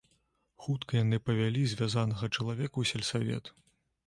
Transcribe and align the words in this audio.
Хутка 0.63 0.91
яны 0.99 1.19
павялі 1.27 1.61
звязанага 1.75 2.31
чалавека 2.35 2.73
ў 2.79 2.85
сельсавет. 2.95 3.55